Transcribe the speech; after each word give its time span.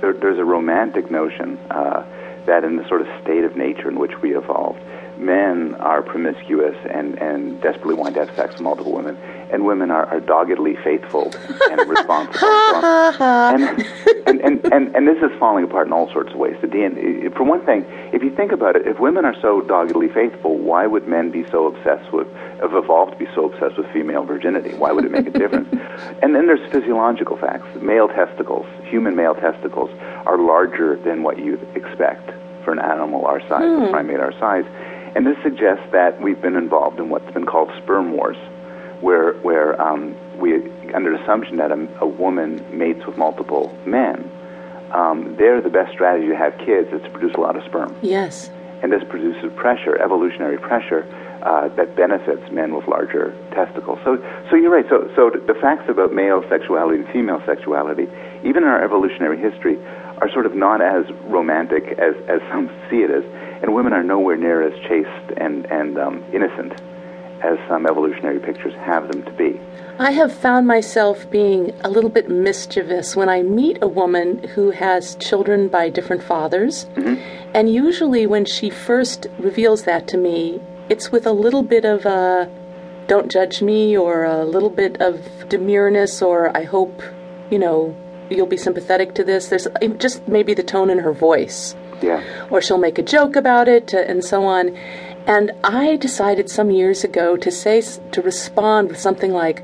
there, 0.00 0.12
there's 0.12 0.38
a 0.38 0.44
romantic 0.44 1.10
notion 1.10 1.58
uh, 1.70 2.04
that 2.46 2.64
in 2.64 2.76
the 2.76 2.88
sort 2.88 3.02
of 3.02 3.08
state 3.22 3.44
of 3.44 3.56
nature 3.56 3.88
in 3.88 3.98
which 3.98 4.12
we 4.22 4.36
evolved, 4.36 4.80
men 5.18 5.74
are 5.76 6.02
promiscuous 6.02 6.76
and, 6.90 7.18
and 7.18 7.60
desperately 7.60 7.94
want 7.94 8.14
to 8.14 8.24
have 8.24 8.34
sex 8.36 8.54
with 8.54 8.62
multiple 8.62 8.92
women, 8.92 9.16
and 9.50 9.64
women 9.64 9.90
are, 9.90 10.06
are 10.06 10.20
doggedly 10.20 10.76
faithful 10.84 11.32
and 11.70 11.80
responsible. 11.90 12.48
and, 13.20 13.62
and, 14.26 14.40
and, 14.40 14.72
and, 14.72 14.96
and 14.96 15.08
this 15.08 15.18
is 15.18 15.36
falling 15.38 15.64
apart 15.64 15.86
in 15.86 15.92
all 15.92 16.10
sorts 16.12 16.32
of 16.32 16.38
ways. 16.38 16.56
The 16.60 16.68
DNA, 16.68 17.34
for 17.36 17.44
one 17.44 17.64
thing, 17.66 17.84
if 18.12 18.22
you 18.22 18.34
think 18.34 18.52
about 18.52 18.76
it, 18.76 18.86
if 18.86 18.98
women 19.00 19.24
are 19.24 19.36
so 19.40 19.60
doggedly 19.62 20.08
faithful, 20.08 20.56
why 20.56 20.86
would 20.86 21.08
men 21.08 21.30
be 21.30 21.44
so 21.50 21.66
obsessed 21.66 22.12
with, 22.12 22.28
have 22.60 22.74
evolved 22.74 23.12
to 23.12 23.18
be 23.18 23.26
so 23.34 23.46
obsessed 23.50 23.76
with 23.76 23.90
female 23.92 24.24
virginity? 24.24 24.74
Why 24.74 24.92
would 24.92 25.04
it 25.04 25.10
make 25.10 25.26
a 25.26 25.30
difference? 25.30 25.68
and 26.22 26.34
then 26.34 26.46
there's 26.46 26.70
physiological 26.70 27.36
facts. 27.36 27.66
Male 27.82 28.08
testicles, 28.08 28.66
human 28.88 29.14
male 29.14 29.34
testicles, 29.34 29.90
are 30.26 30.38
larger 30.38 30.96
than 30.96 31.22
what 31.22 31.38
you'd 31.38 31.62
expect 31.74 32.30
for 32.64 32.72
an 32.72 32.78
animal 32.78 33.24
our 33.26 33.40
size, 33.48 33.62
hmm. 33.62 33.84
a 33.84 33.90
primate 33.90 34.20
our 34.20 34.32
size. 34.38 34.64
And 35.14 35.26
this 35.26 35.36
suggests 35.42 35.84
that 35.92 36.20
we've 36.20 36.40
been 36.40 36.56
involved 36.56 36.98
in 36.98 37.08
what's 37.08 37.30
been 37.32 37.46
called 37.46 37.70
sperm 37.82 38.12
wars, 38.12 38.36
where, 39.00 39.32
where 39.40 39.80
um, 39.80 40.14
we, 40.38 40.70
under 40.92 41.16
the 41.16 41.22
assumption 41.22 41.56
that 41.56 41.72
a, 41.72 41.88
a 42.00 42.06
woman 42.06 42.64
mates 42.76 43.06
with 43.06 43.16
multiple 43.16 43.76
men, 43.86 44.30
um, 44.92 45.36
there 45.36 45.60
the 45.60 45.70
best 45.70 45.92
strategy 45.92 46.28
to 46.28 46.36
have 46.36 46.56
kids 46.58 46.92
is 46.92 47.02
to 47.02 47.10
produce 47.10 47.34
a 47.34 47.40
lot 47.40 47.56
of 47.56 47.64
sperm. 47.64 47.96
Yes. 48.02 48.50
And 48.82 48.92
this 48.92 49.02
produces 49.08 49.50
pressure, 49.56 50.00
evolutionary 50.00 50.58
pressure, 50.58 51.04
uh, 51.42 51.68
that 51.68 51.94
benefits 51.96 52.50
men 52.50 52.74
with 52.74 52.86
larger 52.88 53.34
testicles. 53.52 53.98
So, 54.04 54.22
so 54.50 54.56
you're 54.56 54.70
right. 54.70 54.86
So, 54.88 55.10
so 55.14 55.30
the 55.30 55.54
facts 55.54 55.88
about 55.88 56.12
male 56.12 56.44
sexuality 56.48 57.02
and 57.02 57.08
female 57.12 57.42
sexuality, 57.46 58.08
even 58.44 58.62
in 58.62 58.68
our 58.68 58.82
evolutionary 58.82 59.38
history, 59.38 59.78
are 60.20 60.30
sort 60.32 60.46
of 60.46 60.54
not 60.54 60.80
as 60.80 61.04
romantic 61.24 61.98
as, 61.98 62.14
as 62.28 62.40
some 62.50 62.68
see 62.90 63.02
it 63.02 63.10
as 63.10 63.24
and 63.62 63.74
women 63.74 63.92
are 63.92 64.02
nowhere 64.02 64.36
near 64.36 64.62
as 64.62 64.72
chaste 64.88 65.32
and, 65.36 65.66
and 65.66 65.98
um, 65.98 66.24
innocent 66.32 66.80
as 67.42 67.58
some 67.68 67.86
evolutionary 67.86 68.40
pictures 68.40 68.74
have 68.74 69.10
them 69.10 69.22
to 69.22 69.32
be. 69.32 69.60
I 70.00 70.12
have 70.12 70.32
found 70.32 70.66
myself 70.66 71.28
being 71.30 71.72
a 71.82 71.88
little 71.88 72.10
bit 72.10 72.28
mischievous 72.28 73.16
when 73.16 73.28
I 73.28 73.42
meet 73.42 73.78
a 73.80 73.88
woman 73.88 74.42
who 74.54 74.70
has 74.70 75.16
children 75.16 75.68
by 75.68 75.88
different 75.88 76.22
fathers. 76.22 76.86
Mm-hmm. 76.94 77.50
And 77.54 77.72
usually, 77.72 78.26
when 78.26 78.44
she 78.44 78.70
first 78.70 79.26
reveals 79.38 79.84
that 79.84 80.06
to 80.08 80.16
me, 80.16 80.60
it's 80.88 81.10
with 81.10 81.26
a 81.26 81.32
little 81.32 81.62
bit 81.62 81.84
of 81.84 82.06
a 82.06 82.50
don't 83.06 83.30
judge 83.30 83.62
me 83.62 83.96
or 83.96 84.24
a 84.24 84.44
little 84.44 84.70
bit 84.70 85.00
of 85.00 85.20
demureness 85.48 86.20
or 86.24 86.54
I 86.56 86.64
hope, 86.64 87.02
you 87.50 87.58
know, 87.58 87.96
you'll 88.30 88.46
be 88.46 88.56
sympathetic 88.56 89.14
to 89.14 89.24
this. 89.24 89.48
There's 89.48 89.66
just 89.98 90.26
maybe 90.28 90.54
the 90.54 90.62
tone 90.62 90.90
in 90.90 90.98
her 90.98 91.12
voice. 91.12 91.74
Yeah. 92.00 92.22
Or 92.50 92.60
she'll 92.62 92.78
make 92.78 92.98
a 92.98 93.02
joke 93.02 93.36
about 93.36 93.68
it 93.68 93.92
and 93.92 94.24
so 94.24 94.44
on. 94.44 94.76
And 95.26 95.52
I 95.62 95.96
decided 95.96 96.48
some 96.48 96.70
years 96.70 97.04
ago 97.04 97.36
to 97.36 97.50
say, 97.50 97.82
to 98.12 98.22
respond 98.22 98.88
with 98.88 98.98
something 98.98 99.32
like, 99.32 99.62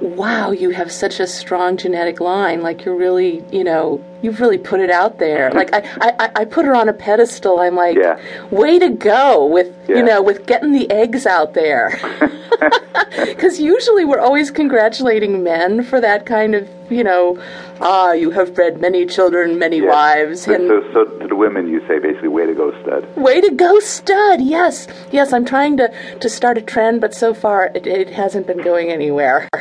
wow, 0.00 0.50
you 0.50 0.70
have 0.70 0.90
such 0.90 1.20
a 1.20 1.26
strong 1.26 1.76
genetic 1.76 2.20
line. 2.20 2.62
Like 2.62 2.84
you're 2.84 2.96
really, 2.96 3.44
you 3.52 3.64
know, 3.64 4.04
you've 4.22 4.40
really 4.40 4.58
put 4.58 4.80
it 4.80 4.90
out 4.90 5.18
there. 5.18 5.50
Like 5.52 5.70
I, 5.72 5.82
I, 6.00 6.30
I 6.36 6.44
put 6.44 6.66
her 6.66 6.74
on 6.74 6.88
a 6.88 6.92
pedestal. 6.92 7.60
I'm 7.60 7.76
like, 7.76 7.96
yeah. 7.96 8.20
way 8.50 8.78
to 8.78 8.90
go 8.90 9.46
with, 9.46 9.74
yeah. 9.88 9.96
you 9.96 10.02
know, 10.02 10.22
with 10.22 10.46
getting 10.46 10.72
the 10.72 10.90
eggs 10.90 11.26
out 11.26 11.54
there. 11.54 11.98
Because 13.26 13.60
usually 13.60 14.04
we're 14.04 14.20
always 14.20 14.50
congratulating 14.50 15.42
men 15.42 15.82
for 15.82 16.00
that 16.00 16.26
kind 16.26 16.54
of, 16.54 16.68
you 16.90 17.04
know, 17.04 17.40
ah, 17.80 18.12
you 18.12 18.30
have 18.30 18.54
bred 18.54 18.80
many 18.80 19.06
children, 19.06 19.58
many 19.58 19.78
yeah. 19.80 19.88
wives. 19.88 20.46
And 20.46 20.68
so, 20.68 20.82
so 20.92 21.04
to 21.18 21.28
the 21.28 21.36
women, 21.36 21.68
you 21.68 21.80
say 21.86 21.98
basically, 21.98 22.28
way 22.28 22.46
to 22.46 22.54
go, 22.54 22.70
stud. 22.82 23.16
Way 23.16 23.40
to 23.40 23.50
go, 23.50 23.78
stud. 23.80 24.40
Yes, 24.40 24.88
yes. 25.12 25.32
I'm 25.32 25.44
trying 25.44 25.76
to 25.78 25.92
to 26.18 26.28
start 26.28 26.58
a 26.58 26.62
trend, 26.62 27.00
but 27.00 27.14
so 27.14 27.34
far 27.34 27.70
it, 27.74 27.86
it 27.86 28.10
hasn't 28.10 28.46
been 28.46 28.62
going 28.62 28.90
anywhere. 28.90 29.48